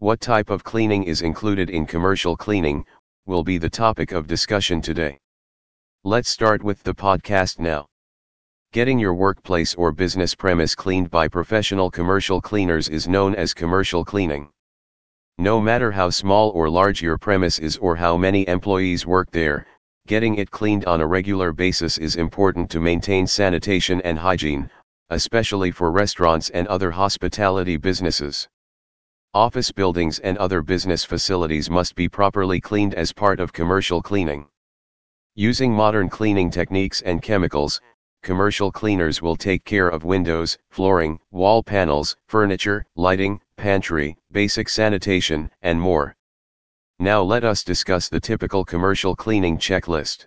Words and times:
What 0.00 0.22
type 0.22 0.48
of 0.48 0.64
cleaning 0.64 1.04
is 1.04 1.20
included 1.20 1.68
in 1.68 1.84
commercial 1.84 2.34
cleaning, 2.34 2.86
will 3.26 3.44
be 3.44 3.58
the 3.58 3.68
topic 3.68 4.12
of 4.12 4.26
discussion 4.26 4.80
today. 4.80 5.18
Let's 6.04 6.30
start 6.30 6.62
with 6.62 6.82
the 6.82 6.94
podcast 6.94 7.58
now. 7.58 7.84
Getting 8.72 8.98
your 8.98 9.12
workplace 9.12 9.74
or 9.74 9.92
business 9.92 10.34
premise 10.34 10.74
cleaned 10.74 11.10
by 11.10 11.28
professional 11.28 11.90
commercial 11.90 12.40
cleaners 12.40 12.88
is 12.88 13.08
known 13.08 13.34
as 13.34 13.52
commercial 13.52 14.02
cleaning. 14.02 14.48
No 15.36 15.60
matter 15.60 15.92
how 15.92 16.08
small 16.08 16.48
or 16.52 16.70
large 16.70 17.02
your 17.02 17.18
premise 17.18 17.58
is 17.58 17.76
or 17.76 17.94
how 17.94 18.16
many 18.16 18.48
employees 18.48 19.04
work 19.04 19.30
there, 19.32 19.66
getting 20.06 20.36
it 20.36 20.50
cleaned 20.50 20.86
on 20.86 21.02
a 21.02 21.06
regular 21.06 21.52
basis 21.52 21.98
is 21.98 22.16
important 22.16 22.70
to 22.70 22.80
maintain 22.80 23.26
sanitation 23.26 24.00
and 24.00 24.18
hygiene, 24.18 24.70
especially 25.10 25.70
for 25.70 25.92
restaurants 25.92 26.48
and 26.48 26.66
other 26.68 26.90
hospitality 26.90 27.76
businesses. 27.76 28.48
Office 29.34 29.70
buildings 29.70 30.18
and 30.18 30.36
other 30.38 30.60
business 30.60 31.04
facilities 31.04 31.70
must 31.70 31.94
be 31.94 32.08
properly 32.08 32.60
cleaned 32.60 32.94
as 32.94 33.12
part 33.12 33.38
of 33.38 33.52
commercial 33.52 34.02
cleaning. 34.02 34.48
Using 35.36 35.72
modern 35.72 36.08
cleaning 36.08 36.50
techniques 36.50 37.00
and 37.02 37.22
chemicals, 37.22 37.80
commercial 38.24 38.72
cleaners 38.72 39.22
will 39.22 39.36
take 39.36 39.64
care 39.64 39.88
of 39.88 40.02
windows, 40.02 40.58
flooring, 40.70 41.20
wall 41.30 41.62
panels, 41.62 42.16
furniture, 42.26 42.84
lighting, 42.96 43.40
pantry, 43.54 44.16
basic 44.32 44.68
sanitation, 44.68 45.48
and 45.62 45.80
more. 45.80 46.16
Now 46.98 47.22
let 47.22 47.44
us 47.44 47.62
discuss 47.62 48.08
the 48.08 48.18
typical 48.18 48.64
commercial 48.64 49.14
cleaning 49.14 49.58
checklist. 49.58 50.26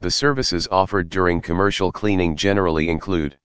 The 0.00 0.10
services 0.10 0.66
offered 0.70 1.10
during 1.10 1.42
commercial 1.42 1.92
cleaning 1.92 2.34
generally 2.34 2.88
include 2.88 3.36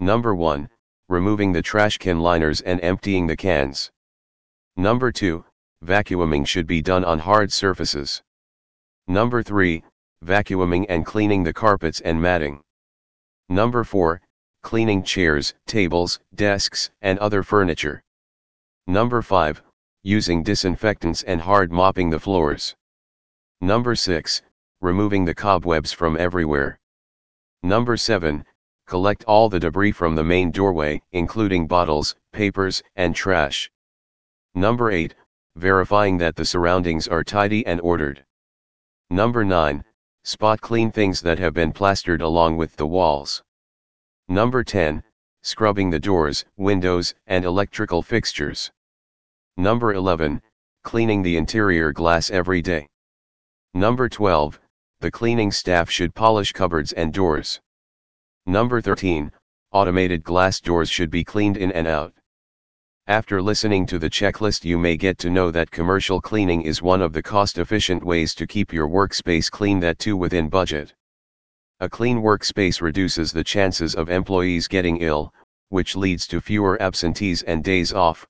Number 0.00 0.34
1, 0.34 0.70
removing 1.08 1.52
the 1.52 1.62
trash 1.62 1.98
can 1.98 2.20
liners 2.20 2.60
and 2.60 2.80
emptying 2.82 3.26
the 3.26 3.36
cans. 3.36 3.90
Number 4.76 5.12
2, 5.12 5.44
vacuuming 5.84 6.46
should 6.46 6.66
be 6.66 6.80
done 6.80 7.04
on 7.04 7.18
hard 7.18 7.52
surfaces. 7.52 8.22
Number 9.08 9.42
3, 9.42 9.82
vacuuming 10.24 10.86
and 10.88 11.04
cleaning 11.04 11.42
the 11.42 11.52
carpets 11.52 12.00
and 12.00 12.20
matting. 12.20 12.62
Number 13.48 13.84
4, 13.84 14.20
cleaning 14.62 15.02
chairs, 15.02 15.54
tables, 15.66 16.20
desks, 16.34 16.90
and 17.02 17.18
other 17.18 17.42
furniture. 17.42 18.02
Number 18.86 19.22
5, 19.22 19.62
using 20.02 20.42
disinfectants 20.42 21.22
and 21.24 21.40
hard 21.40 21.70
mopping 21.70 22.10
the 22.10 22.20
floors. 22.20 22.74
Number 23.60 23.94
6, 23.94 24.42
removing 24.80 25.24
the 25.24 25.34
cobwebs 25.34 25.92
from 25.92 26.16
everywhere. 26.16 26.78
Number 27.62 27.96
7, 27.96 28.44
collect 28.92 29.24
all 29.24 29.48
the 29.48 29.58
debris 29.58 29.90
from 29.90 30.14
the 30.14 30.22
main 30.22 30.50
doorway, 30.50 31.00
including 31.12 31.66
bottles, 31.66 32.14
papers, 32.30 32.82
and 32.94 33.16
trash. 33.16 33.70
Number 34.54 34.90
8, 34.90 35.14
verifying 35.56 36.18
that 36.18 36.36
the 36.36 36.44
surroundings 36.44 37.08
are 37.08 37.24
tidy 37.24 37.64
and 37.64 37.80
ordered. 37.80 38.22
Number 39.08 39.46
9, 39.46 39.82
spot 40.24 40.60
clean 40.60 40.92
things 40.92 41.22
that 41.22 41.38
have 41.38 41.54
been 41.54 41.72
plastered 41.72 42.20
along 42.20 42.58
with 42.58 42.76
the 42.76 42.86
walls. 42.86 43.42
Number 44.28 44.62
10, 44.62 45.02
scrubbing 45.40 45.88
the 45.88 45.98
doors, 45.98 46.44
windows, 46.58 47.14
and 47.26 47.46
electrical 47.46 48.02
fixtures. 48.02 48.70
Number 49.56 49.94
11, 49.94 50.42
cleaning 50.82 51.22
the 51.22 51.38
interior 51.38 51.94
glass 51.94 52.28
every 52.28 52.60
day. 52.60 52.90
Number 53.72 54.10
12, 54.10 54.60
the 55.00 55.10
cleaning 55.10 55.50
staff 55.50 55.88
should 55.88 56.14
polish 56.14 56.52
cupboards 56.52 56.92
and 56.92 57.10
doors. 57.14 57.58
Number 58.46 58.80
13, 58.80 59.30
automated 59.70 60.24
glass 60.24 60.60
doors 60.60 60.90
should 60.90 61.10
be 61.10 61.22
cleaned 61.22 61.56
in 61.56 61.70
and 61.70 61.86
out. 61.86 62.12
After 63.06 63.40
listening 63.40 63.86
to 63.86 64.00
the 64.00 64.10
checklist 64.10 64.64
you 64.64 64.78
may 64.78 64.96
get 64.96 65.16
to 65.18 65.30
know 65.30 65.52
that 65.52 65.70
commercial 65.70 66.20
cleaning 66.20 66.62
is 66.62 66.82
one 66.82 67.02
of 67.02 67.12
the 67.12 67.22
cost-efficient 67.22 68.04
ways 68.04 68.34
to 68.34 68.46
keep 68.46 68.72
your 68.72 68.88
workspace 68.88 69.48
clean 69.48 69.78
that 69.80 70.00
too 70.00 70.16
within 70.16 70.48
budget. 70.48 70.92
A 71.78 71.88
clean 71.88 72.20
workspace 72.20 72.80
reduces 72.80 73.30
the 73.30 73.44
chances 73.44 73.94
of 73.94 74.10
employees 74.10 74.66
getting 74.66 74.96
ill, 74.98 75.32
which 75.68 75.94
leads 75.94 76.26
to 76.26 76.40
fewer 76.40 76.80
absentees 76.82 77.42
and 77.42 77.62
days 77.62 77.92
off. 77.92 78.26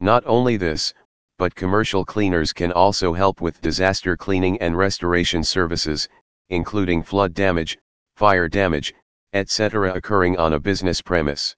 Not 0.00 0.24
only 0.26 0.56
this, 0.56 0.92
but 1.38 1.54
commercial 1.54 2.04
cleaners 2.04 2.52
can 2.52 2.72
also 2.72 3.12
help 3.12 3.40
with 3.40 3.60
disaster 3.60 4.16
cleaning 4.16 4.60
and 4.60 4.76
restoration 4.76 5.44
services, 5.44 6.08
including 6.48 7.04
flood 7.04 7.32
damage, 7.32 7.78
fire 8.16 8.48
damage, 8.48 8.92
etc. 9.32 9.92
occurring 9.94 10.36
on 10.38 10.54
a 10.54 10.60
business 10.60 11.00
premise. 11.00 11.56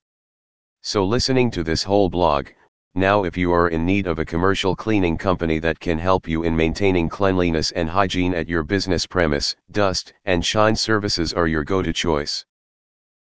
So 0.83 1.05
listening 1.05 1.51
to 1.53 1.63
this 1.63 1.83
whole 1.83 2.11
blog, 2.11 2.49
now 2.95 3.25
if 3.25 3.37
you 3.37 3.53
are 3.53 3.69
in 3.69 3.87
need 3.87 4.07
of 4.07 4.19
a 4.19 4.25
commercial 4.25 4.77
cleaning 4.77 5.17
company 5.17 5.59
that 5.61 5.81
can 5.81 5.99
help 5.99 6.29
you 6.29 6.43
in 6.43 6.55
maintaining 6.55 7.09
cleanliness 7.09 7.71
and 7.71 7.89
hygiene 7.89 8.35
at 8.35 8.49
your 8.49 8.63
business 8.63 9.07
premise, 9.07 9.57
dust 9.71 10.13
and 10.25 10.45
shine 10.45 10.77
services 10.77 11.33
are 11.33 11.47
your 11.47 11.65
go-to 11.65 11.93
choice. 11.93 12.45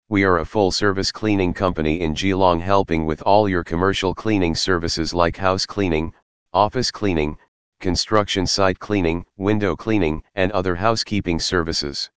We 0.09 0.25
are 0.25 0.39
a 0.39 0.45
full-service 0.45 1.13
cleaning 1.13 1.53
company 1.53 2.01
in 2.01 2.13
Geelong 2.13 2.59
helping 2.59 3.05
with 3.05 3.21
all 3.21 3.47
your 3.47 3.63
commercial 3.63 4.13
cleaning 4.13 4.55
services 4.55 5.13
like 5.13 5.37
house 5.37 5.65
cleaning, 5.65 6.13
office 6.51 6.91
cleaning, 6.91 7.37
construction 7.79 8.45
site 8.45 8.79
cleaning, 8.79 9.25
window 9.37 9.75
cleaning, 9.77 10.21
and 10.35 10.51
other 10.51 10.75
housekeeping 10.75 11.39
services. 11.39 12.11